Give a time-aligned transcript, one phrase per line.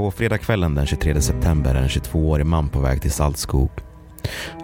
[0.00, 3.70] På fredagskvällen den 23 september är en 22-årig man på väg till Saltskog.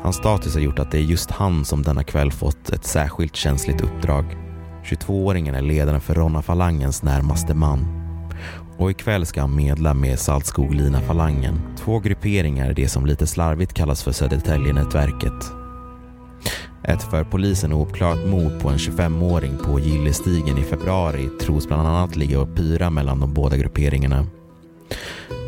[0.03, 3.37] Hans status har gjort att det är just han som denna kväll fått ett särskilt
[3.37, 4.25] känsligt uppdrag.
[4.85, 7.87] 22-åringen är ledaren för Ronna-falangens närmaste man.
[8.79, 11.61] Och ikväll ska han medla med Saltskog-Lina-falangen.
[11.79, 15.53] Två grupperingar det som lite slarvigt kallas för Södertäljenätverket.
[16.85, 22.17] Ett för polisen ouppklarat mord på en 25-åring på Gillestigen i februari tros bland annat
[22.17, 24.27] ligga och pyra mellan de båda grupperingarna.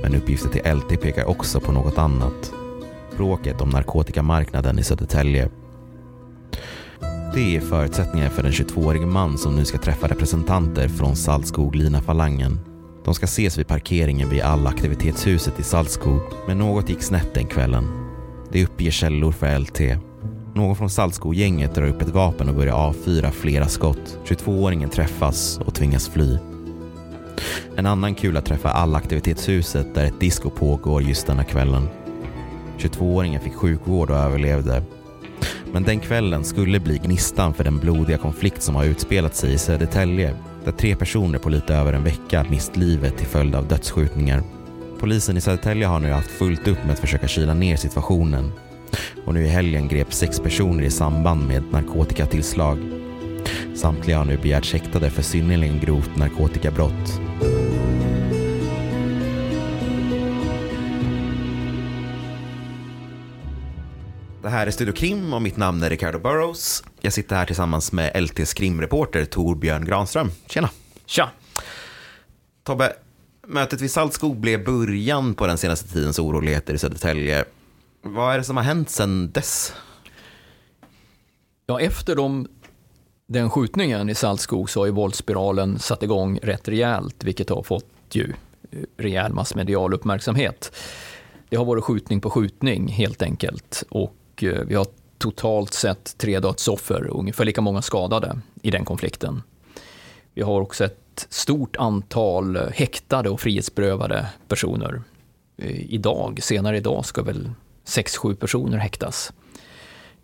[0.09, 2.53] Men uppgifter till LT pekar också på något annat.
[3.17, 5.49] Bråket om narkotikamarknaden i Södertälje.
[7.35, 12.59] Det är förutsättningar för den 22-årige man som nu ska träffa representanter från Saltskog-Lina-falangen.
[13.05, 17.85] De ska ses vid parkeringen vid Allaktivitetshuset i Saltskog, men något gick snett den kvällen.
[18.53, 19.81] Det uppger källor för LT.
[20.55, 24.19] Någon från Saltskog-gänget drar upp ett vapen och börjar avfyra flera skott.
[24.27, 26.39] 22-åringen träffas och tvingas fly.
[27.79, 31.89] En annan kula träffar Allaktivitetshuset där ett disco pågår just denna kvällen.
[32.79, 34.83] 22-åringen fick sjukvård och överlevde.
[35.73, 39.59] Men den kvällen skulle bli gnistan för den blodiga konflikt som har utspelat sig i
[39.59, 40.35] Södertälje
[40.65, 44.43] där tre personer på lite över en vecka mist livet till följd av dödsskjutningar.
[45.01, 48.53] Polisen i Södertälje har nu haft fullt upp med att försöka kyla ner situationen
[49.27, 52.79] och nu i helgen grep sex personer i samband med narkotikatillslag.
[53.75, 57.21] Samtliga har nu begärts häktade för synnerligen grovt narkotikabrott.
[64.59, 66.85] Här är Studio Krim och mitt namn är Ricardo Burrows.
[67.01, 70.31] Jag sitter här tillsammans med LTs krimreporter Torbjörn Granström.
[70.47, 70.71] Tjena!
[71.07, 71.31] Tja!
[72.63, 72.93] Tobbe,
[73.47, 77.45] mötet vid Saltskog blev början på den senaste tidens oroligheter i Södertälje.
[78.03, 79.73] Vad är det som har hänt sedan dess?
[81.67, 82.49] Ja, efter de,
[83.27, 87.87] den skjutningen i Saltskog så har ju våldsspiralen satt igång rätt rejält, vilket har fått
[88.13, 88.33] ju
[88.71, 90.77] eh, rejäl massmedial uppmärksamhet.
[91.49, 94.87] Det har varit skjutning på skjutning helt enkelt och Eh, vi har
[95.19, 99.43] totalt sett tre dödsoffer och ungefär lika många skadade i den konflikten.
[100.35, 105.03] Vi har också ett stort antal häktade och frihetsberövade personer.
[105.57, 107.51] Eh, idag, senare idag, ska väl
[107.85, 109.33] sex, sju personer häktas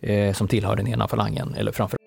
[0.00, 1.54] eh, som tillhör den ena falangen.
[1.54, 1.98] Eller framför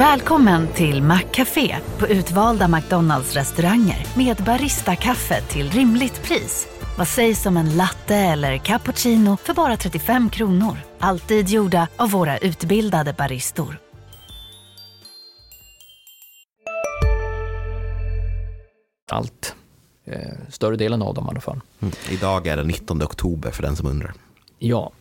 [0.00, 6.68] Välkommen till Maccafé på utvalda McDonalds restauranger med Baristakaffe till rimligt pris.
[6.98, 10.76] Vad sägs om en latte eller cappuccino för bara 35 kronor?
[10.98, 13.78] Alltid gjorda av våra utbildade baristor.
[19.10, 19.54] allt.
[20.04, 20.18] Eh,
[20.48, 21.60] större delen av dem i alla fall.
[21.80, 21.94] Mm.
[22.10, 24.14] Idag är det 19 oktober för den som undrar.
[24.58, 24.92] Ja.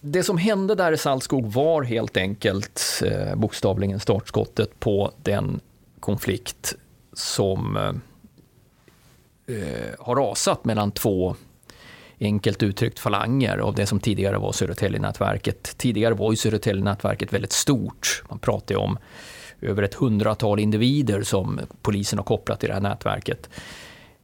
[0.00, 5.60] Det som hände där i Saltskog var helt enkelt eh, bokstavligen startskottet på den
[6.00, 6.74] konflikt
[7.12, 7.92] som eh,
[9.56, 11.36] eh, har rasat mellan två
[12.20, 15.74] enkelt uttryckt falanger av det som tidigare var Södertäljenätverket.
[15.78, 18.22] Tidigare var ju Södertäljenätverket väldigt stort.
[18.28, 18.98] Man pratade om
[19.60, 23.50] över ett hundratal individer som polisen har kopplat till det här nätverket.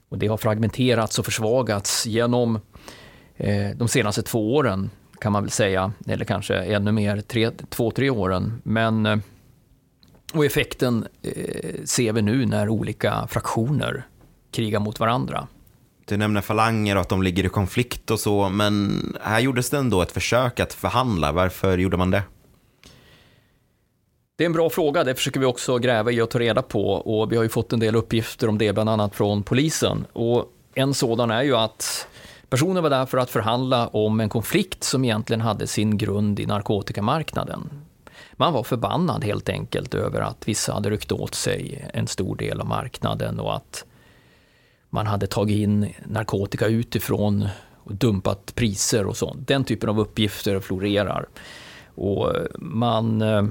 [0.08, 2.60] Och det har fragmenterats och försvagats genom
[3.36, 7.90] eh, de senaste två åren kan man väl säga, eller kanske ännu mer, tre, två,
[7.90, 8.62] tre åren.
[8.64, 9.18] Men, eh,
[10.34, 14.06] och effekten eh, ser vi nu när olika fraktioner
[14.50, 15.48] krigar mot varandra.
[16.04, 19.78] Du nämner falanger och att de ligger i konflikt och så, men här gjordes det
[19.78, 21.32] ändå ett försök att förhandla.
[21.32, 22.22] Varför gjorde man det?
[24.36, 26.92] Det är en bra fråga, det försöker vi också gräva i och ta reda på
[26.92, 30.06] och vi har ju fått en del uppgifter om det, bland annat från polisen.
[30.12, 32.08] Och en sådan är ju att
[32.50, 36.46] personen var där för att förhandla om en konflikt som egentligen hade sin grund i
[36.46, 37.70] narkotikamarknaden.
[38.32, 42.60] Man var förbannad helt enkelt över att vissa hade ryckt åt sig en stor del
[42.60, 43.84] av marknaden och att
[44.90, 49.48] man hade tagit in narkotika utifrån och dumpat priser och sånt.
[49.48, 51.26] Den typen av uppgifter florerar.
[51.94, 53.44] Och man eh,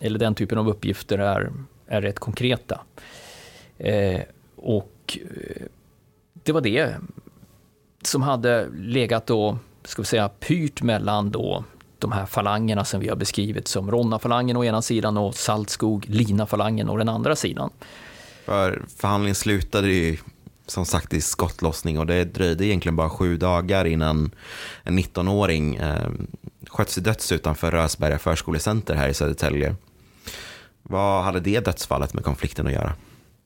[0.00, 1.52] eller den typen av uppgifter är,
[1.86, 2.80] är rätt konkreta.
[3.78, 4.20] Eh,
[4.56, 5.62] och eh,
[6.32, 6.94] det var det
[8.08, 11.64] som hade legat och, ska vi säga, pyrt mellan då
[11.98, 16.96] de här falangerna som vi har beskrivit som Ronna-falangen å ena sidan och Saltskog-Lina-falangen å
[16.96, 17.70] den andra sidan.
[18.44, 20.16] För förhandlingen slutade ju
[20.66, 24.30] som sagt i skottlossning och det dröjde egentligen bara sju dagar innan
[24.82, 26.10] en 19-åring eh,
[26.66, 29.74] sköts till döds utanför Rösberga förskolecenter här i Södertälje.
[30.82, 32.92] Vad hade det dödsfallet med konflikten att göra?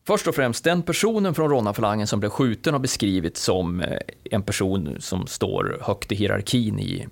[0.06, 3.99] Först och främst, den personen från Ronna-falangen som blev skjuten har beskrivits som eh,
[4.31, 7.08] en person som står högt i hierarkin i,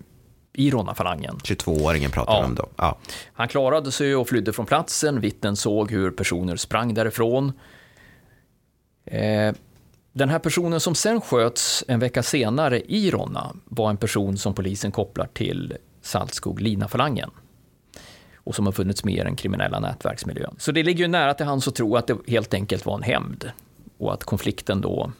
[0.52, 1.36] i Ronna-falangen.
[1.44, 2.44] 22-åringen pratar Ja.
[2.44, 2.68] om då.
[2.76, 2.98] Ja.
[3.32, 5.20] Han klarade sig och flydde från platsen.
[5.20, 7.52] Vittnen såg hur personer sprang därifrån.
[9.04, 9.54] Eh,
[10.12, 14.54] den här personen som sen sköts en vecka senare i Ronna var en person som
[14.54, 17.30] polisen kopplar till Saltskog-Lina-falangen
[18.50, 20.54] och som har funnits med i den kriminella nätverksmiljön.
[20.58, 23.02] Så det ligger ju nära till hands att tro att det helt enkelt var en
[23.02, 23.50] hämnd
[23.98, 25.12] och att konflikten då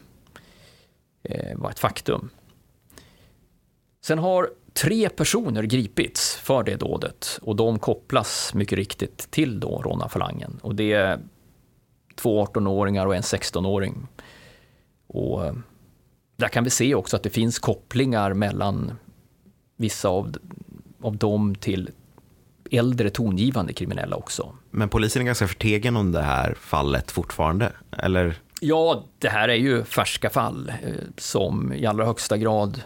[1.23, 2.29] eh, var ett faktum.
[4.01, 9.81] Sen har tre personer gripits för det dådet och de kopplas mycket riktigt till då
[9.81, 10.59] Ronna-falangen.
[10.61, 11.19] Och det är
[12.15, 14.07] två 18-åringar och en 16-åring.
[15.07, 15.53] Och eh,
[16.35, 18.91] där kan vi se också att det finns kopplingar mellan
[19.75, 20.35] vissa av,
[21.01, 21.89] av dem till
[22.71, 24.55] äldre tongivande kriminella också.
[24.71, 28.35] Men polisen är ganska förtegen om det här fallet fortfarande, eller?
[28.61, 32.81] Ja, det här är ju färska fall eh, som i allra högsta grad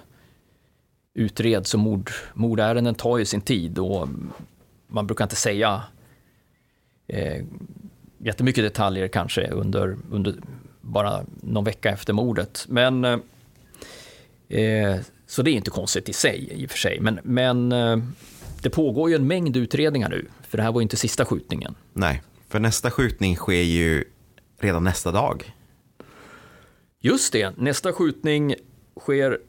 [1.13, 4.07] utreds och mord, mordärenden tar ju sin tid och
[4.87, 5.83] man brukar inte säga
[7.07, 7.43] eh,
[8.17, 10.35] jättemycket detaljer kanske under, under
[10.81, 12.65] bara någon vecka efter mordet.
[12.69, 13.19] Men eh,
[14.49, 16.99] eh, så det är inte konstigt i sig i och för sig.
[16.99, 17.97] Men, men eh,
[18.65, 21.75] det pågår ju en mängd utredningar nu, för det här var ju inte sista skjutningen.
[21.93, 24.03] Nej, för nästa skjutning sker ju
[24.59, 25.53] redan nästa dag.
[26.99, 28.55] Just det, nästa skjutning
[28.99, 29.39] sker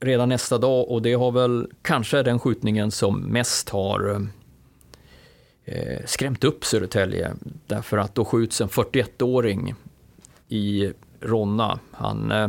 [0.00, 4.28] redan nästa dag och det har väl kanske den skjutningen som mest har
[5.64, 7.34] eh, skrämt upp Södertälje.
[7.66, 9.74] Därför att då skjuts en 41-åring
[10.48, 11.78] i Ronna.
[11.92, 12.48] Han, eh,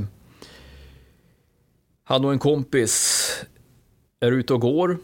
[2.04, 3.28] han och en kompis
[4.20, 4.98] är ute och går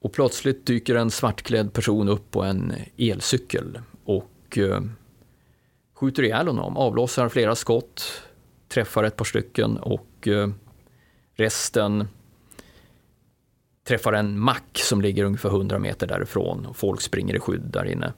[0.00, 4.80] och plötsligt dyker en svartklädd person upp på en elcykel och eh,
[5.94, 8.22] skjuter ihjäl honom, avlossar flera skott,
[8.68, 10.48] träffar ett par stycken och eh,
[11.34, 12.08] resten
[13.86, 17.84] träffar en mack som ligger ungefär 100 meter därifrån och folk springer i skydd där
[17.84, 18.12] inne.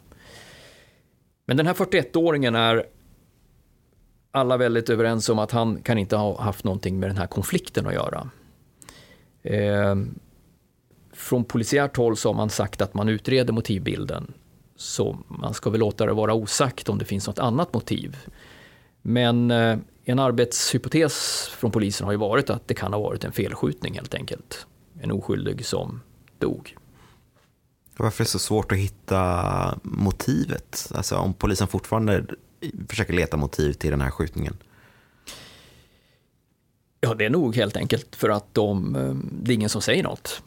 [1.44, 2.86] Men den här 41-åringen är
[4.30, 7.86] alla väldigt överens om att han kan inte ha haft någonting med den här konflikten
[7.86, 8.30] att göra.
[9.42, 9.96] Eh,
[11.19, 14.32] från polisiärt håll så har man sagt att man utreder motivbilden
[14.76, 18.17] så man ska väl låta det vara osagt om det finns något annat motiv.
[19.03, 23.32] Men eh, en arbetshypotes från polisen har ju varit att det kan ha varit en
[23.32, 24.67] felskjutning helt enkelt.
[25.00, 26.00] En oskyldig som
[26.38, 26.76] dog.
[27.97, 30.93] Varför är det så svårt att hitta motivet?
[30.94, 32.25] Alltså om polisen fortfarande
[32.88, 34.56] försöker leta motiv till den här skjutningen.
[37.00, 40.03] Ja, det är nog helt enkelt för att de, eh, det är ingen som säger
[40.03, 40.43] något.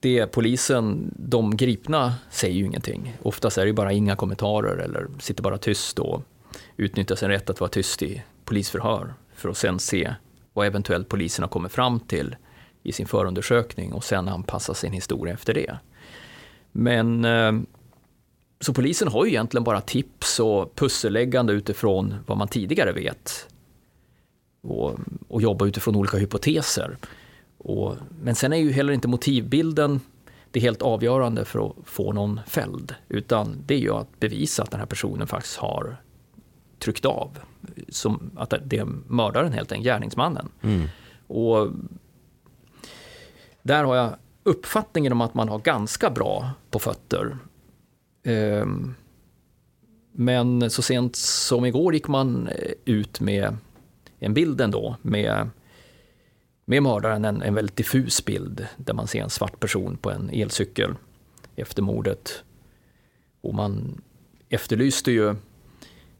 [0.00, 3.16] Det polisen, de gripna säger ju ingenting.
[3.22, 6.22] Oftast är det ju bara inga kommentarer eller sitter bara tyst och
[6.76, 10.14] utnyttjar sin rätt att vara tyst i polisförhör för att sen se
[10.52, 12.36] vad eventuellt polisen har kommit fram till
[12.82, 15.78] i sin förundersökning och sen anpassa sin historia efter det.
[16.72, 17.52] Men eh,
[18.60, 23.48] så polisen har ju egentligen bara tips och pusselläggande utifrån vad man tidigare vet
[24.62, 24.98] och,
[25.28, 26.96] och jobba utifrån olika hypoteser.
[27.64, 30.00] Och, men sen är ju heller inte motivbilden
[30.50, 34.70] det helt avgörande för att få någon fälld, utan det är ju att bevisa att
[34.70, 35.96] den här personen faktiskt har
[36.78, 37.38] tryckt av.
[37.88, 40.48] Som att det är mördaren helt enkelt, gärningsmannen.
[40.62, 40.88] Mm.
[41.26, 41.68] Och
[43.62, 47.38] där har jag uppfattningen om att man har ganska bra på fötter.
[48.22, 48.94] Ehm,
[50.12, 52.48] Men så sent som igår gick man
[52.84, 53.56] ut med
[54.18, 55.50] en bild ändå med,
[56.70, 60.30] med mördaren, en, en väldigt diffus bild där man ser en svart person på en
[60.30, 60.94] elcykel
[61.56, 62.44] efter mordet.
[63.40, 64.00] Och man
[64.48, 65.34] efterlyste ju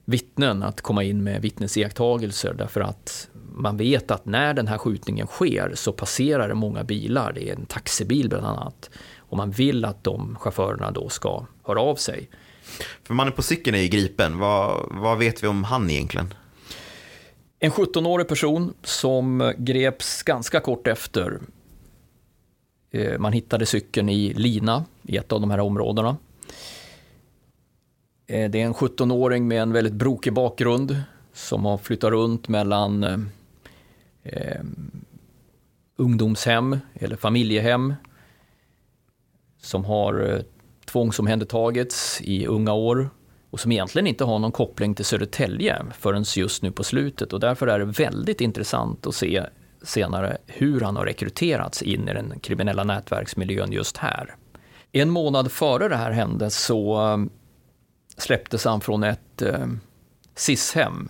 [0.04, 5.26] vittnen att komma in med vittnesiakttagelser därför att man vet att när den här skjutningen
[5.26, 8.90] sker så passerar det många bilar, det är en taxibil bland annat.
[9.16, 12.30] Och man vill att de chaufförerna då ska höra av sig.
[13.04, 14.38] För mannen på cykeln är ju gripen.
[14.38, 16.34] Vad, vad vet vi om han egentligen?
[17.62, 21.40] En 17-årig person som greps ganska kort efter.
[22.90, 26.16] Eh, man hittade cykeln i Lina, i ett av de här områdena.
[28.26, 31.02] Eh, det är en 17-åring med en väldigt brokig bakgrund
[31.32, 33.18] som har flyttat runt mellan eh,
[34.22, 34.60] eh,
[35.96, 37.94] ungdomshem eller familjehem.
[39.58, 40.40] Som har eh,
[40.84, 43.10] tvångsomhändertagits i unga år
[43.50, 47.40] och som egentligen inte har någon koppling till Södertälje förrän just nu på slutet och
[47.40, 49.44] därför är det väldigt intressant att se
[49.82, 54.34] senare hur han har rekryterats in i den kriminella nätverksmiljön just här.
[54.92, 57.30] En månad före det här hände så um,
[58.16, 59.66] släpptes han från ett eh,
[60.34, 61.08] SIS-hem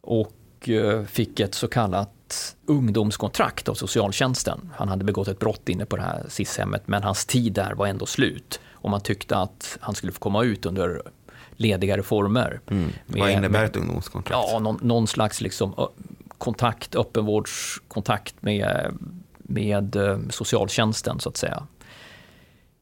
[0.00, 4.72] och och eh, fick ett så kallat ungdomskontrakt av socialtjänsten.
[4.76, 7.86] Han hade begått ett brott inne på det här SIS-hemmet men hans tid där var
[7.86, 11.02] ändå slut och man tyckte att han skulle få komma ut under
[11.56, 12.60] ledigare former.
[12.70, 12.90] Mm.
[13.06, 14.48] Vad innebär ett ungdomskontrakt?
[14.52, 15.88] Ja, någon, någon slags liksom,
[16.38, 18.92] kontakt, öppenvårdskontakt med,
[19.38, 19.96] med
[20.30, 21.66] socialtjänsten så att säga.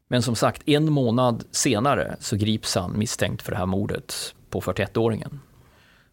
[0.09, 4.61] Men som sagt, en månad senare så grips han misstänkt för det här mordet på
[4.61, 5.39] 41-åringen.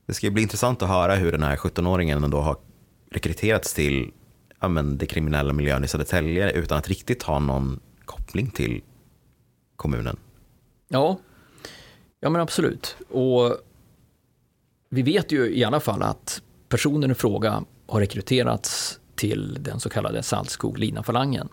[0.06, 2.58] Det ska bli intressant att höra hur den här 17-åringen då har
[3.12, 4.12] rekryterats till
[4.60, 8.82] ja, men, det kriminella miljön i Södertälje utan att riktigt ha någon koppling till
[9.78, 10.18] kommunen.
[10.88, 11.20] Ja,
[12.20, 12.96] ja men absolut.
[13.10, 13.58] Och
[14.90, 19.90] vi vet ju i alla fall att personen i fråga har rekryterats till den så
[19.90, 21.50] kallade Saltskog-Lina-falangen.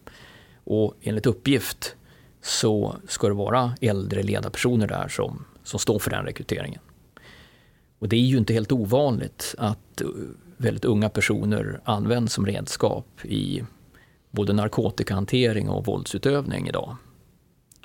[0.64, 1.96] Och enligt uppgift
[2.42, 6.80] så ska det vara äldre ledarpersoner där som, som står för den rekryteringen.
[7.98, 10.02] Och det är ju inte helt ovanligt att
[10.56, 13.64] väldigt unga personer används som redskap i
[14.30, 16.96] både narkotikahantering och våldsutövning idag.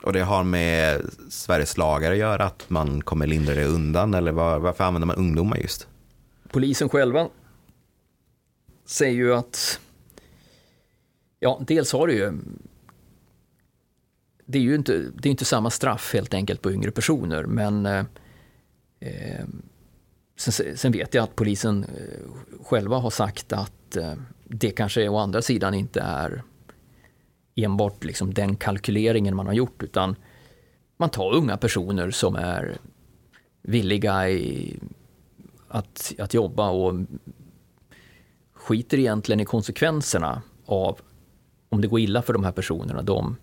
[0.02, 4.32] Och det har med Sveriges lagar att göra, att man kommer lindra det undan eller
[4.32, 5.88] var, varför använder man ungdomar just?
[6.52, 7.30] Polisen själva
[8.86, 9.80] säger ju att,
[11.40, 12.34] ja dels har det ju
[14.46, 17.86] det är ju inte, det är inte samma straff helt enkelt på yngre personer men
[17.86, 18.06] eh,
[19.00, 19.46] eh
[20.38, 24.14] sen, sen, vet jag att polisen eh, själva har sagt att eh,
[24.44, 26.44] det kanske å andra sidan inte är
[27.64, 30.16] enbart liksom den kalkyleringen man har gjort utan
[30.98, 32.78] man tar unga personer som är
[33.62, 34.80] villiga i
[35.68, 36.94] att, att jobba och
[38.54, 41.00] skiter egentligen i konsekvenserna av
[41.70, 43.02] om det går illa för de här personerna.
[43.02, 43.36] De,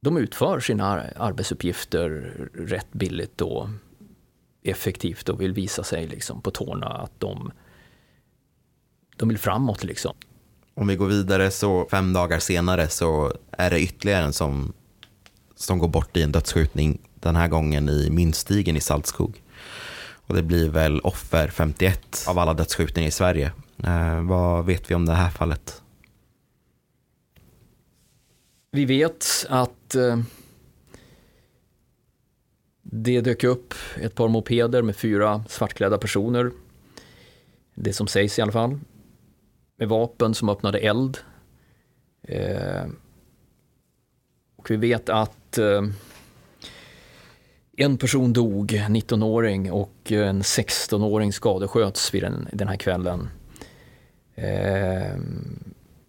[0.00, 2.10] de utför sina arbetsuppgifter
[2.54, 3.68] rätt billigt och
[4.62, 7.52] effektivt och vill visa sig liksom på tårna att de,
[9.16, 9.84] de vill framåt.
[9.84, 10.14] Liksom.
[10.74, 14.72] Om vi går vidare så fem dagar senare så är det ytterligare en som,
[15.56, 17.00] som går bort i en dödsskjutning.
[17.14, 19.42] Den här gången i Mynstigen i Saltskog.
[20.26, 23.52] Och det blir väl offer 51 av alla dödsskjutningar i Sverige.
[23.84, 25.82] Eh, vad vet vi om det här fallet?
[28.70, 30.18] Vi vet att eh,
[32.82, 36.50] det dök upp ett par mopeder med fyra svartklädda personer.
[37.74, 38.78] Det som sägs i alla fall.
[39.84, 41.18] Med vapen som öppnade eld.
[42.22, 42.84] Eh,
[44.56, 45.82] och vi vet att eh,
[47.76, 53.28] en person dog, 19-åring, och eh, en 16-åring skadesköts vid den, den här kvällen.
[54.34, 55.16] Eh,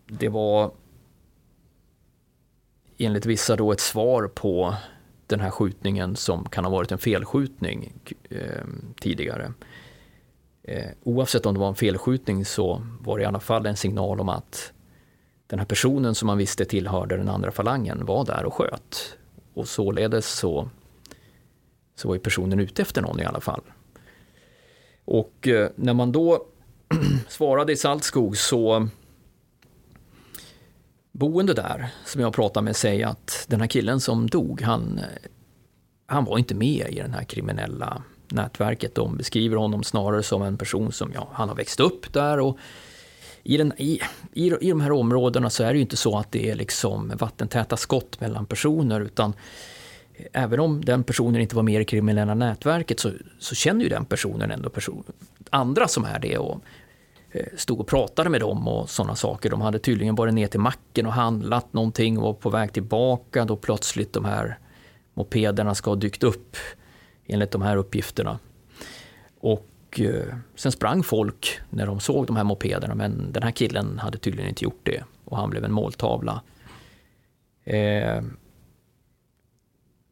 [0.07, 0.71] det var
[2.97, 4.75] enligt vissa då ett svar på
[5.27, 7.93] den här skjutningen som kan ha varit en felskjutning
[8.29, 8.65] eh,
[8.99, 9.53] tidigare.
[10.67, 14.19] Eh, oavsett om det var en felskjutning så var det i alla fall en signal
[14.19, 14.71] om att
[15.47, 19.17] den här personen som man visste tillhörde den andra falangen var där och sköt.
[19.53, 20.69] Och således så,
[21.95, 23.61] så var ju personen ute efter någon i alla fall.
[25.05, 26.45] Och eh, när man då
[27.27, 28.87] svarade i Saltskog så
[31.11, 34.99] boende där som jag pratade med säger att den här killen som dog, han,
[36.05, 38.95] han var inte med i den här kriminella nätverket.
[38.95, 42.57] De beskriver honom snarare som en person som, ja, han har växt upp där och
[43.43, 44.01] i, den, i,
[44.33, 47.11] i, i de här områdena så är det ju inte så att det är liksom
[47.19, 49.33] vattentäta skott mellan personer utan
[50.33, 53.89] även om den personen inte var med i det kriminella nätverket så, så känner ju
[53.89, 55.03] den personen ändå person,
[55.49, 56.61] andra som är det och
[57.31, 59.49] eh, stod och pratade med dem och sådana saker.
[59.49, 63.45] De hade tydligen varit ner till macken och handlat någonting och var på väg tillbaka
[63.45, 64.59] då plötsligt de här
[65.13, 66.57] mopederna ska ha dykt upp
[67.27, 68.39] enligt de här uppgifterna.
[69.39, 73.99] Och eh, sen sprang folk när de såg de här mopederna men den här killen
[73.99, 76.41] hade tydligen inte gjort det och han blev en måltavla.
[77.63, 78.23] Eh,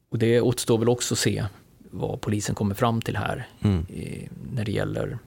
[0.10, 1.46] och det återstår väl också att se
[1.92, 3.86] vad polisen kommer fram till här mm.
[3.90, 5.20] eh, när det gäller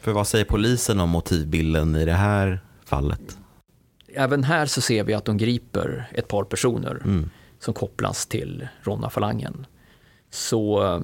[0.00, 3.38] för vad säger polisen om motivbilden i det här fallet?
[4.14, 7.30] Även här så ser vi att de griper ett par personer mm.
[7.58, 9.66] som kopplas till Ronna-falangen.
[10.30, 11.00] Så eh,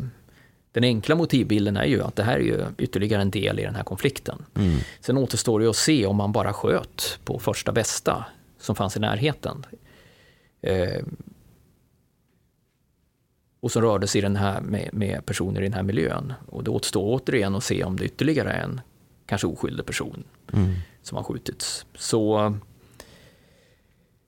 [0.73, 3.75] den enkla motivbilden är ju att det här är ju ytterligare en del i den
[3.75, 4.45] här konflikten.
[4.54, 4.78] Mm.
[5.00, 8.25] Sen återstår det att se om man bara sköt på första bästa
[8.59, 9.66] som fanns i närheten.
[10.61, 11.02] Eh,
[13.61, 16.33] och som rörde sig den här med, med, personer i den här miljön.
[16.47, 18.80] Och det återstår återigen att se om det ytterligare är en
[19.26, 20.75] kanske oskyldig person mm.
[21.02, 21.87] som har skjutits.
[21.95, 22.54] Så...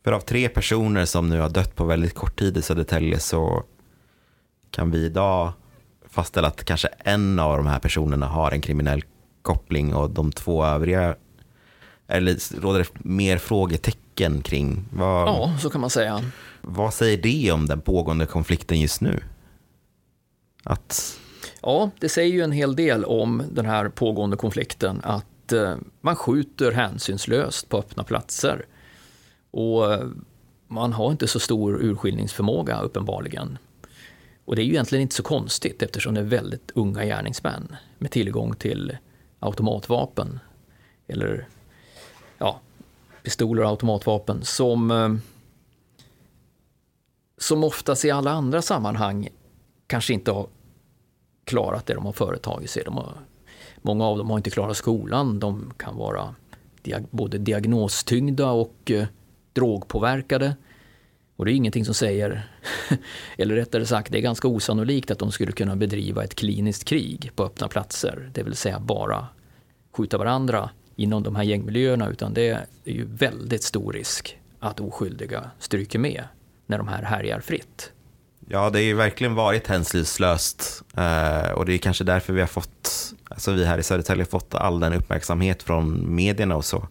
[0.04, 3.64] För av tre personer som nu har dött på väldigt kort tid i Södertälje så
[4.70, 5.52] kan vi idag
[6.08, 9.02] fastställa att kanske en av de här personerna har en kriminell
[9.42, 11.16] koppling och de två övriga,
[12.06, 14.84] eller råder det mer frågetecken kring?
[14.92, 16.20] Vad, Ja, så kan man säga.
[16.62, 19.20] vad säger det om den pågående konflikten just nu?
[20.64, 21.18] Att,
[21.62, 26.16] Ja, det säger ju en hel del om den här pågående konflikten att eh, man
[26.16, 28.64] skjuter hänsynslöst på öppna platser.
[29.50, 30.06] Och eh,
[30.68, 33.58] man har inte så stor urskiljningsförmåga uppenbarligen.
[34.48, 38.10] Och det är ju egentligen inte så konstigt eftersom det är väldigt unga gärningsmän med
[38.10, 38.96] tillgång till
[39.40, 40.40] automatvapen
[41.06, 41.48] eller
[42.38, 42.60] ja,
[43.22, 45.14] pistoler och automatvapen som eh,
[47.38, 49.28] som oftast i alla andra sammanhang
[49.86, 50.46] kanske inte har
[51.44, 52.82] klarat det de har företagit sig.
[52.84, 53.12] De har,
[53.82, 55.40] många av dem har inte klarat skolan.
[55.40, 56.34] De kan vara
[56.82, 59.06] diag, både diagnostyngda och eh,
[59.52, 60.56] drogpåverkade.
[61.38, 62.48] Och det är ingenting som säger,
[63.38, 67.30] eller rättare sagt, det är ganska osannolikt att de skulle kunna bedriva ett kliniskt krig
[67.34, 68.30] på öppna platser.
[68.34, 69.26] Det vill säga bara
[69.92, 72.08] skjuta varandra inom de här gängmiljöerna.
[72.08, 76.24] Utan det är ju väldigt stor risk att oskyldiga stryker med
[76.66, 77.92] när de här härjar fritt.
[78.48, 82.48] ja, det har ju verkligen varit hänsynslöst eh, och det är kanske därför vi har
[82.48, 86.88] fått, alltså vi här i Södertälje har fått all den uppmärksamhet från medierna och så.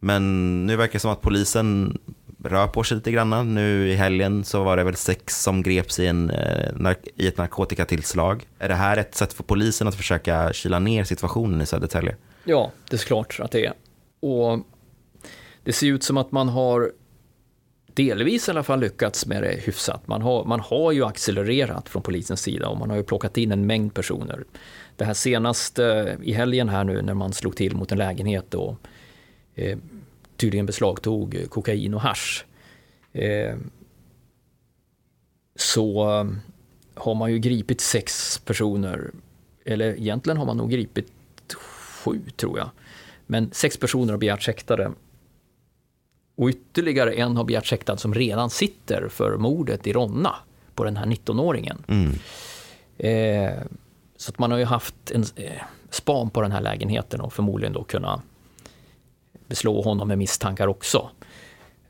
[0.00, 1.98] Men nu verkar det som att polisen
[2.48, 3.54] rör på sig lite grann.
[3.54, 7.38] Nu i helgen så var det väl sex som greps i, en, eh, i ett
[7.38, 8.46] narkotikatillslag.
[8.58, 12.16] Är det här ett sätt för polisen att försöka kyla ner situationen i Södertälje?
[12.44, 13.72] Ja, det är klart att det är.
[14.20, 14.60] Och
[15.64, 16.92] det ser ut som att man har
[17.96, 20.08] delvis i alla fall lyckats med det hyfsat.
[20.08, 23.52] Man har, man har ju accelererat från polisens sida och man har ju plockat in
[23.52, 24.44] en mängd personer.
[24.96, 28.54] Det här senaste eh, i helgen här nu när man slog till mot en lägenhet
[28.54, 28.76] och
[29.54, 29.78] eh,
[30.36, 32.44] tydligen beslagtog kokain och hasch.
[33.12, 33.56] Eh,
[35.56, 36.26] så eh,
[36.94, 39.10] har man ju gripit sex personer,
[39.64, 41.12] eller egentligen har man nog gripit
[41.54, 42.70] sju tror jag.
[43.26, 44.92] Men sex personer har begärts häktade.
[46.36, 50.34] Och ytterligare en har begärts häktad som redan sitter för mordet i Ronna
[50.74, 51.82] på den här 19-åringen.
[51.88, 52.12] Mm.
[52.98, 53.62] Eh,
[54.16, 57.72] så att man har ju haft en eh, span på den här lägenheten och förmodligen
[57.72, 58.22] då kunna
[59.46, 61.10] beslå honom med misstankar också.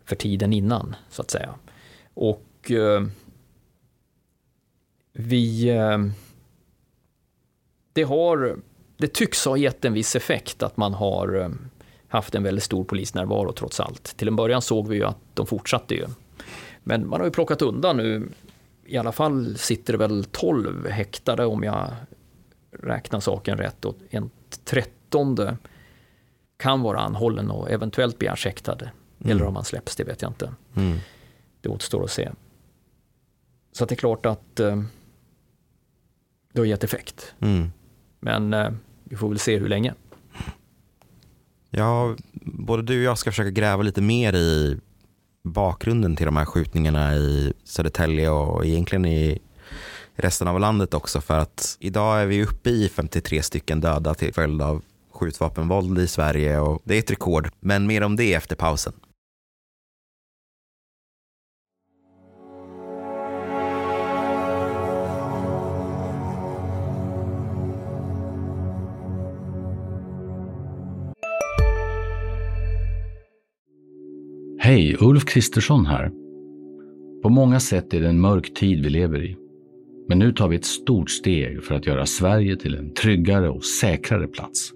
[0.05, 1.55] För tiden innan, så att säga.
[2.15, 3.03] Och eh,
[5.13, 5.69] vi...
[5.69, 5.99] Eh,
[7.93, 8.57] det har...
[8.99, 11.49] Det tycks ha gett en viss effekt att man har eh,
[12.09, 14.17] haft en väldigt stor polisnärvaro trots allt.
[14.17, 16.07] Till en början såg vi ju att de fortsatte ju.
[16.83, 18.29] Men man har ju plockat undan nu.
[18.87, 21.91] I alla fall sitter det väl 12 häktade om jag
[22.71, 23.85] räknar saken rätt.
[23.85, 24.31] Och en
[24.65, 25.57] trettonde
[26.57, 28.79] kan vara anhållen och eventuellt begärs häktad.
[29.25, 30.55] Eller om han släpps, det vet jag inte.
[30.77, 30.99] Mm.
[31.61, 32.31] Det återstår att se.
[33.73, 34.83] Så det är klart att eh,
[36.53, 37.35] det har gett effekt.
[37.41, 37.73] Mm.
[38.21, 38.71] Men eh,
[39.05, 39.95] vi får väl se hur länge.
[41.71, 44.81] Ja, både du och jag ska försöka gräva lite mer i
[45.43, 49.39] bakgrunden till de här skjutningarna i Södertälje och egentligen i
[50.15, 54.35] resten av landet också för att idag är vi uppe i 53 stycken döda till
[54.35, 54.83] följd av
[55.17, 57.49] skjutvapenvåld i Sverige och det är ett rekord.
[57.61, 58.93] Men mer om det efter pausen.
[74.67, 76.11] Hej, Ulf Kristersson här.
[77.23, 79.37] På många sätt är det en mörk tid vi lever i.
[80.09, 83.65] Men nu tar vi ett stort steg för att göra Sverige till en tryggare och
[83.65, 84.76] säkrare plats.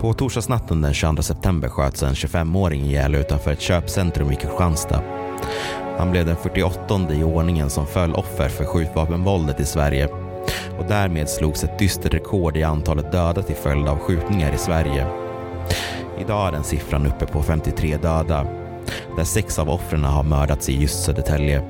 [0.00, 5.02] På torsdagsnatten den 22 september sköts en 25-åring ihjäl utanför ett köpcentrum i Kristianstad.
[5.98, 10.08] Han blev den 48 i ordningen som föll offer för skjutvapenvåldet i Sverige
[10.78, 15.06] och därmed slogs ett dystert rekord i antalet döda till följd av skjutningar i Sverige.
[16.20, 18.46] Idag är den siffran uppe på 53 döda,
[19.16, 21.62] där sex av offren har mördats i just Södertälje.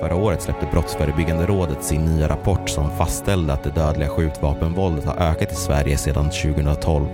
[0.00, 5.16] Förra året släppte Brottsförebyggande rådet sin nya rapport som fastställde att det dödliga skjutvapenvåldet har
[5.16, 7.06] ökat i Sverige sedan 2012.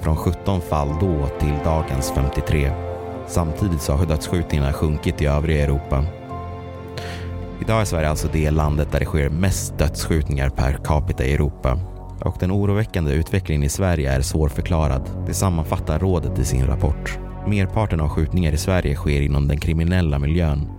[0.00, 2.70] Från 17 fall då till dagens 53.
[3.26, 6.04] Samtidigt så har dödsskjutningarna sjunkit i övriga Europa.
[7.60, 11.78] Idag är Sverige alltså det landet där det sker mest dödsskjutningar per capita i Europa.
[12.20, 15.10] Och den oroväckande utvecklingen i Sverige är svårförklarad.
[15.26, 17.18] Det sammanfattar rådet i sin rapport.
[17.46, 20.77] Merparten av skjutningar i Sverige sker inom den kriminella miljön.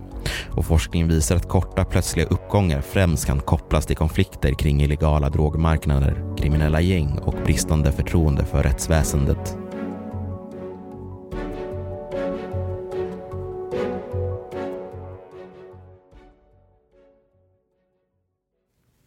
[0.50, 6.36] Och forskning visar att korta plötsliga uppgångar främst kan kopplas till konflikter kring illegala drogmarknader,
[6.38, 9.56] kriminella gäng och bristande förtroende för rättsväsendet.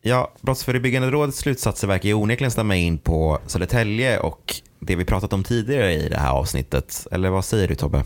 [0.05, 5.33] Ja, Brottsförebyggande rådets slutsatser verkar ju onekligen stämma in på Södertälje och det vi pratat
[5.33, 7.07] om tidigare i det här avsnittet.
[7.11, 8.03] Eller vad säger du Tobbe?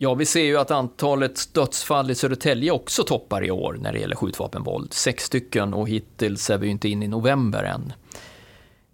[0.00, 3.98] Ja, vi ser ju att antalet dödsfall i Södertälje också toppar i år när det
[3.98, 4.92] gäller skjutvapenvåld.
[4.92, 7.92] Sex stycken och hittills är vi inte inne i november än.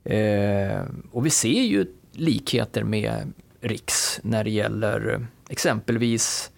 [0.04, 0.80] Eh,
[1.12, 6.50] och vi ser ju likheter med Riks när det gäller exempelvis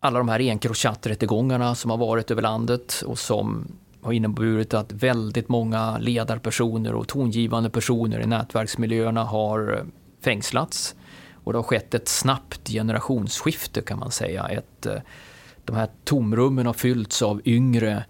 [0.00, 5.48] alla de här Encrochat-rättegångarna som har varit över landet och som har inneburit att väldigt
[5.48, 9.86] många ledarpersoner och tongivande personer i nätverksmiljöerna har
[10.20, 10.94] fängslats.
[11.44, 14.48] Och det har skett ett snabbt generationsskifte kan man säga.
[14.48, 14.96] Ett, eh,
[15.64, 18.04] de här tomrummen har fyllts av yngre,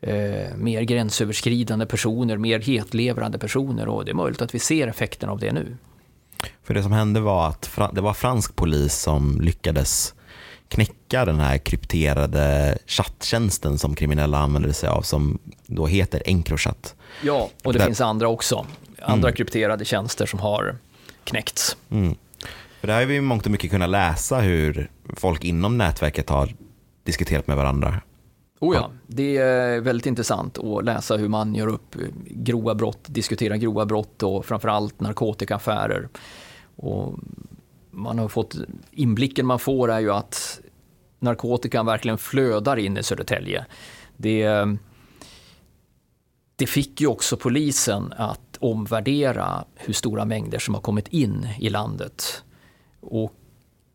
[0.00, 5.28] eh, mer gränsöverskridande personer, mer hetlevrande personer och det är möjligt att vi ser effekten
[5.28, 5.76] av det nu.
[6.62, 10.14] För det som hände var att det var fransk polis som lyckades
[10.68, 16.94] knäcka den här krypterade chatttjänsten som kriminella använder sig av som då heter Encrochat.
[17.22, 17.86] Ja, och det Där...
[17.86, 18.66] finns andra också.
[19.02, 19.36] Andra mm.
[19.36, 20.76] krypterade tjänster som har
[21.24, 21.76] knäckts.
[21.90, 22.14] Mm.
[22.80, 26.54] För där har vi i mångt och mycket kunnat läsa hur folk inom nätverket har
[27.04, 28.00] diskuterat med varandra.
[28.60, 33.56] Oh ja, det är väldigt intressant att läsa hur man gör upp grova brott, diskuterar
[33.56, 36.08] grova brott och framförallt narkotikaaffärer.
[36.76, 37.18] Och
[37.90, 38.56] man har fått,
[38.90, 40.60] inblicken man får är ju att
[41.18, 43.66] narkotikan verkligen flödar in i Södertälje.
[44.16, 44.46] Det,
[46.56, 51.70] det fick ju också polisen att omvärdera hur stora mängder som har kommit in i
[51.70, 52.44] landet.
[53.00, 53.34] Och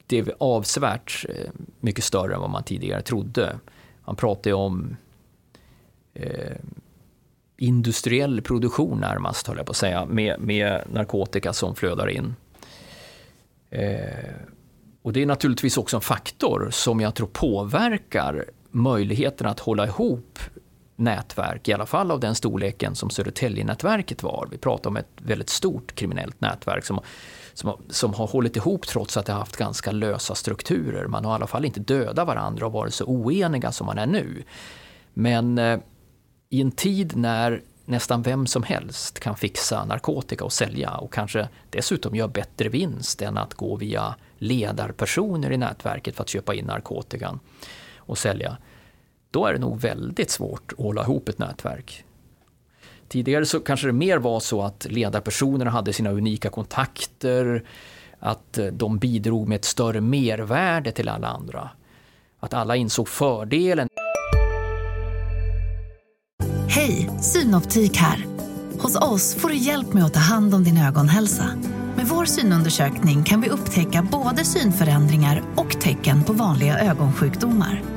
[0.08, 3.60] det är avsevärt eh, mycket större än vad man tidigare trodde.
[4.06, 4.98] Man pratar ju om
[6.14, 6.58] eh,
[7.58, 12.36] industriell produktion närmast, höll jag på att säga, med, med narkotika som flödar in.
[13.70, 14.34] Eh,
[15.02, 20.40] och det är naturligtvis också en faktor som jag tror påverkar möjligheten att hålla ihop
[20.98, 24.48] nätverk, i alla fall av den storleken som Södertälje-nätverket var.
[24.52, 27.00] Vi pratar om ett väldigt stort kriminellt nätverk som,
[27.54, 31.08] som, som har hållit ihop trots att det har haft ganska lösa strukturer.
[31.08, 34.08] Man har i alla fall inte dödat varandra och varit så oeniga som man är
[34.08, 34.44] nu.
[35.14, 35.80] Men eh,
[36.50, 41.50] i en tid när nästan vem som helst kan fixa narkotika och sälja och kanske
[41.70, 46.66] dessutom göra bättre vinst än att gå via ledarpersoner i nätverket för att köpa in
[46.66, 47.40] narkotikan
[47.96, 48.58] och sälja.
[49.32, 52.04] Då är det nog väldigt svårt att hålla ihop ett nätverk.
[53.08, 57.64] Tidigare så kanske det mer var så att ledarpersonerna hade sina unika kontakter,
[58.20, 61.70] att eh, de bidrog med ett större mervärde till alla andra.
[62.40, 63.88] Att alla insåg fördelen.
[66.70, 68.26] Hej, Synoptik här.
[68.80, 71.50] Hos oss får du hjälp med att ta hand om din ögonhälsa.
[71.96, 77.97] Med vår synundersökning kan vi upptäcka både synförändringar och tecken på vanliga ögonsjukdomar.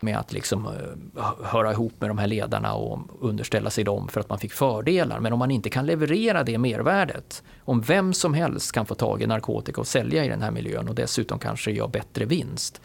[0.00, 4.20] med att liksom eh, höra ihop med de här ledarna och underställa sig dem för
[4.20, 5.20] att man fick fördelar.
[5.20, 9.22] Men om man inte kan leverera det mervärdet, om vem som helst kan få tag
[9.22, 12.80] i narkotika och sälja i den här miljön och dessutom kanske göra bättre vinst,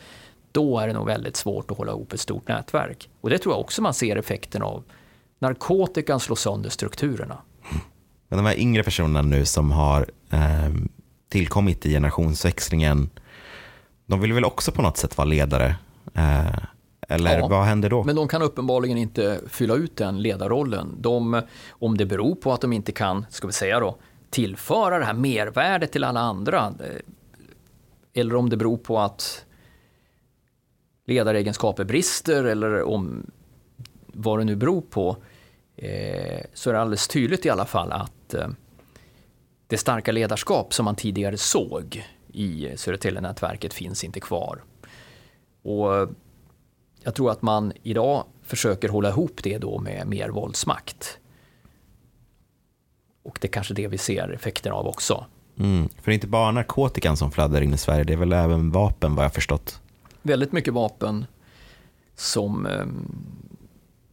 [0.52, 3.10] då är det nog väldigt svårt att hålla ihop ett stort nätverk.
[3.22, 4.84] Och det tror jag också man ser effekten av.
[5.40, 7.38] Narkotikan slår sönder strukturerna.
[8.28, 10.74] Men de här yngre personerna nu som har eh,
[11.30, 13.10] tillkommit i generationsväxlingen,
[14.06, 15.76] de vill väl också på något sätt vara ledare?
[16.14, 16.64] Eh,
[17.10, 18.04] eller ja, vad händer då?
[18.04, 20.96] Men de kan uppenbarligen inte fylla ut den ledarrollen.
[21.00, 23.98] De, om det beror på att de inte kan, ska vi säga då,
[24.30, 26.74] tillföra det här mervärdet till alla andra.
[26.80, 29.46] Eh, eller om det beror på att
[31.06, 33.32] ledaregenskaper brister eller om
[34.08, 35.18] vad det nu beror på.
[35.76, 38.48] Eh, så är det alldeles tydligt i alla fall att eh,
[39.68, 44.64] det starka ledarskap som man tidigare såg i Södertälje-nätverket finns inte kvar.
[45.64, 46.10] Och
[47.04, 51.18] jag tror att man idag försöker hålla ihop det då med mer våldsmakt.
[53.24, 55.26] Och det är kanske det vi ser effekten av också.
[55.60, 55.90] Mm.
[55.90, 58.72] För det är inte bara narkotikan som flödar in i Sverige, det är väl även
[58.72, 59.82] vapen vad jag förstått?
[60.22, 61.26] Väldigt mycket vapen
[62.16, 62.86] som eh,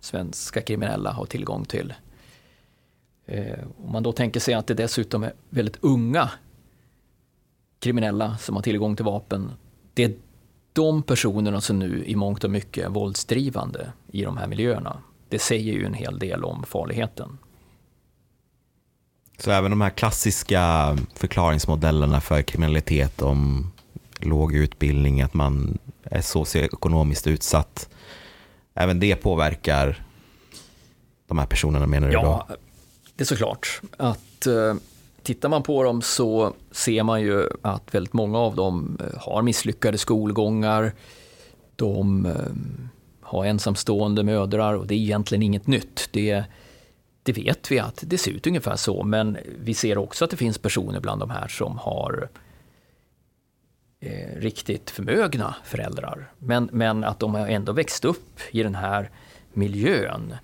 [0.00, 1.94] svenska kriminella har tillgång till.
[3.26, 6.30] Eh, om man då tänker sig att det dessutom är väldigt unga
[7.78, 9.52] kriminella som har tillgång till vapen.
[9.94, 10.12] Det är
[10.80, 15.02] de personerna som nu i mångt och mycket är våldsdrivande i de här miljöerna.
[15.28, 17.38] Det säger ju en hel del om farligheten.
[19.38, 23.72] Så även de här klassiska förklaringsmodellerna för kriminalitet om
[24.18, 27.88] låg utbildning, att man är socioekonomiskt utsatt,
[28.74, 30.04] även det påverkar
[31.28, 32.56] de här personerna menar du ja, då?
[33.16, 34.74] Det är såklart att eh,
[35.22, 39.42] tittar man på dem så ser man ju att väldigt många av dem eh, har
[39.42, 40.92] misslyckade skolgångar.
[41.76, 42.32] De eh,
[43.20, 46.08] har ensamstående mödrar och det är egentligen inget nytt.
[46.12, 46.44] Det,
[47.22, 50.36] det vet vi att det ser ut ungefär så, men vi ser också att det
[50.36, 52.28] finns personer bland de här som har
[54.00, 56.32] eh, riktigt förmögna föräldrar.
[56.38, 59.10] Men, men att de har ändå växt upp i den här
[59.52, 60.34] miljön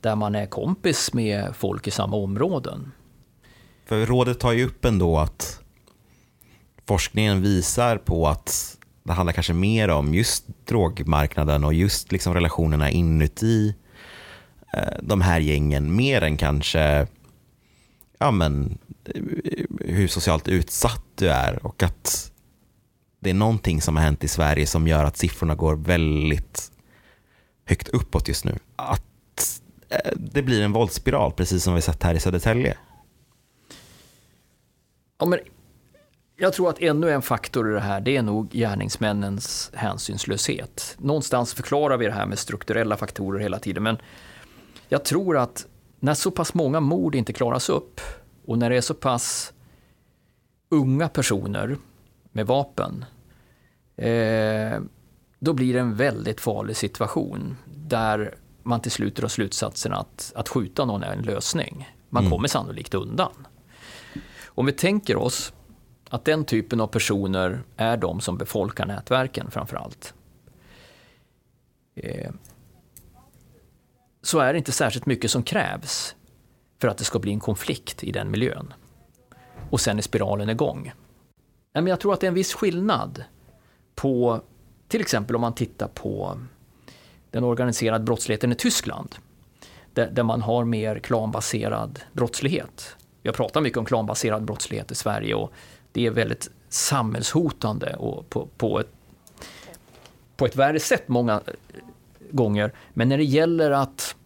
[0.00, 2.92] där man är kompis med folk i samma områden.
[3.90, 5.60] För rådet tar ju upp ändå att
[6.86, 12.90] forskningen visar på att det handlar kanske mer om just drogmarknaden och just liksom relationerna
[12.90, 13.74] inuti
[14.72, 17.06] eh, de här gängen mer än kanske
[18.18, 19.22] ja, men, eh,
[19.80, 22.32] hur socialt utsatt du är och att
[23.20, 26.72] det är någonting som har hänt i Sverige som gör att siffrorna går väldigt
[27.64, 28.58] högt uppåt just nu.
[28.76, 32.76] Att eh, det blir en våldsspiral, precis som vi sett här i Södertälje.
[35.20, 35.38] Ja, men
[36.36, 40.96] jag tror att ännu en faktor i det här, det är nog gärningsmännens hänsynslöshet.
[40.98, 43.98] Någonstans förklarar vi det här med strukturella faktorer hela tiden, men
[44.88, 45.66] jag tror att
[46.00, 48.00] när så pass många mord inte klaras upp
[48.46, 49.52] och när det är så pass
[50.70, 51.76] unga personer
[52.32, 53.04] med vapen,
[53.96, 54.80] eh,
[55.38, 60.48] då blir det en väldigt farlig situation där man till slut drar slutsatsen att, att
[60.48, 61.88] skjuta någon är en lösning.
[62.08, 62.30] Man mm.
[62.30, 63.46] kommer sannolikt undan.
[64.60, 65.52] Om vi tänker oss
[66.08, 70.14] att den typen av personer är de som befolkar nätverken framför allt.
[71.94, 72.30] Eh,
[74.22, 76.16] så är det inte särskilt mycket som krävs
[76.80, 78.74] för att det ska bli en konflikt i den miljön.
[79.70, 80.92] Och sen är spiralen igång.
[81.72, 83.24] Men jag tror att det är en viss skillnad
[83.94, 84.40] på,
[84.88, 86.40] till exempel om man tittar på
[87.30, 89.14] den organiserade brottsligheten i Tyskland,
[89.92, 92.96] där man har mer klanbaserad brottslighet.
[93.22, 95.52] Vi har pratat mycket om klanbaserad brottslighet i Sverige och
[95.92, 98.92] det är väldigt samhällshotande och på, på, ett,
[100.36, 101.40] på ett värre sätt många
[102.30, 102.72] gånger.
[102.94, 104.16] Men när det gäller att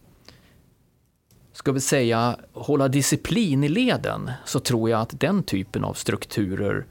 [1.53, 6.85] ska vi säga, hålla disciplin i leden så tror jag att den typen av strukturer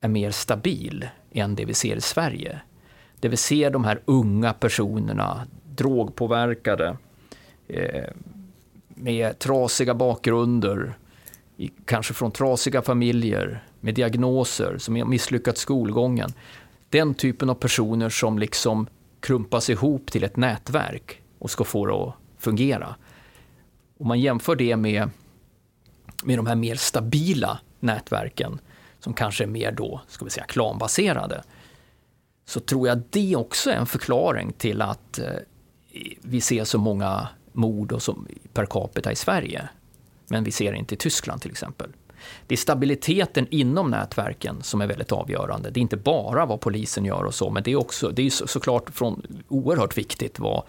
[0.00, 2.60] är mer stabil än det vi ser i Sverige.
[3.20, 6.96] Det vi ser de här unga personerna, drogpåverkade,
[7.68, 8.04] eh,
[8.88, 10.98] med trasiga bakgrunder,
[11.84, 16.32] kanske från trasiga familjer med diagnoser, som har misslyckats skolgången.
[16.88, 18.86] Den typen av personer som liksom
[19.20, 22.94] krumpas ihop till ett nätverk och ska få det att fungera.
[23.98, 25.10] Om man jämför det med,
[26.24, 28.60] med de här mer stabila nätverken
[29.00, 31.42] som kanske är mer då, ska vi säga, klanbaserade,
[32.44, 35.32] så tror jag det också är en förklaring till att eh,
[36.22, 39.68] vi ser så många mord och som, per capita i Sverige.
[40.28, 41.90] Men vi ser det inte i Tyskland till exempel.
[42.46, 45.70] Det är stabiliteten inom nätverken som är väldigt avgörande.
[45.70, 48.30] Det är inte bara vad polisen gör och så, men det är också, det är
[48.30, 50.62] såklart från, oerhört viktigt vad,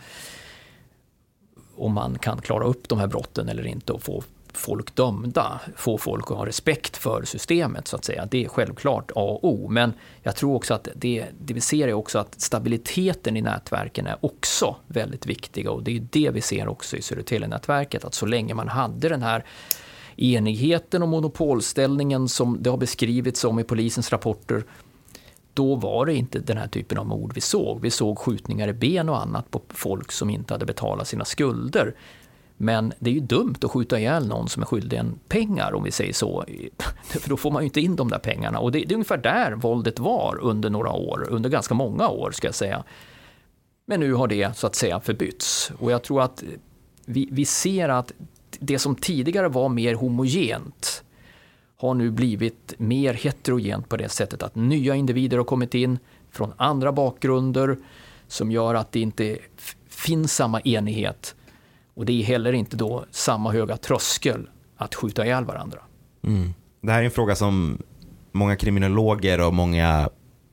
[1.76, 4.24] om man kan klara upp de här brotten eller inte och få
[4.58, 8.26] folk dömda, få folk att ha respekt för systemet så att säga.
[8.26, 11.88] Det är självklart A och O, men jag tror också att det, det vi ser
[11.88, 16.42] är också att stabiliteten i nätverken är också väldigt viktiga och det är det vi
[16.42, 19.46] ser också i Södertälje-nätverket, att så länge man hade den här
[20.16, 24.64] enigheten och monopolställningen som det har beskrivits om i polisens rapporter,
[25.54, 27.82] då var det inte den här typen av mord vi såg.
[27.82, 31.96] Vi såg skjutningar i ben och annat på folk som inte hade betalat sina skulder.
[32.62, 35.84] Men det är ju dumt att skjuta ihjäl någon som är skyldig en pengar om
[35.84, 36.46] vi säger så.
[37.04, 38.60] För då får man ju inte in de där pengarna.
[38.60, 42.32] Och det, det är ungefär där våldet var under några år, under ganska många år
[42.32, 42.84] ska jag säga.
[43.86, 45.72] Men nu har det så att säga förbytts.
[45.80, 46.44] Och jag tror att
[47.06, 48.12] vi, vi ser att
[48.60, 51.04] det som tidigare var mer homogent
[51.78, 56.00] har nu blivit mer heterogent på det sättet att nya individer har kommit in
[56.32, 57.78] från andra bakgrunder
[58.28, 59.38] som gör att det inte
[59.90, 61.36] finns samma enighet
[62.00, 65.80] och det är heller inte då samma höga tröskel att skjuta ihjäl varandra.
[66.24, 66.54] Mm.
[66.82, 67.78] Det här är en fråga som
[68.32, 70.10] många kriminologer och många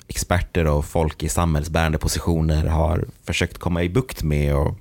[0.09, 4.56] experter och folk i samhällsbärande positioner har försökt komma i bukt med.
[4.56, 4.78] Och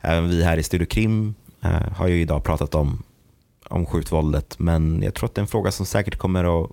[0.00, 3.02] även vi här i Studio Krim eh, har ju idag pratat om,
[3.68, 6.70] om skjutvåldet, men jag tror att det är en fråga som säkert kommer att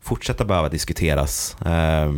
[0.00, 2.12] fortsätta behöva diskuteras eh,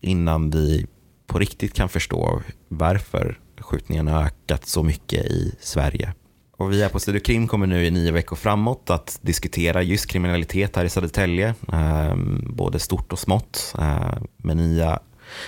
[0.00, 0.86] innan vi
[1.26, 6.14] på riktigt kan förstå varför skjutningarna ökat så mycket i Sverige.
[6.56, 10.06] Och vi här på Studio Krim kommer nu i nio veckor framåt att diskutera just
[10.06, 14.98] kriminalitet här i Södertälje, eh, både stort och smått, eh, med nya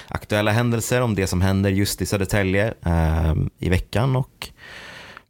[0.08, 4.48] aktuella händelser om det som händer just i Södertälje eh, i veckan och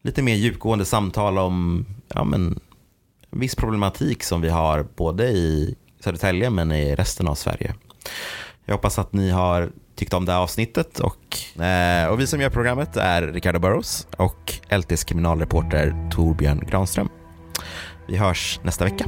[0.03, 2.61] lite mer djupgående samtal om ja, men,
[3.31, 7.75] viss problematik som vi har både i Södertälje men i resten av Sverige.
[8.65, 9.71] Jag hoppas att ni har
[10.01, 14.07] Tyckte om det här avsnittet och, eh, och vi som gör programmet är Ricardo Burrows
[14.17, 17.09] och LTs kriminalreporter Torbjörn Granström.
[18.09, 19.05] Vi hörs nästa vecka.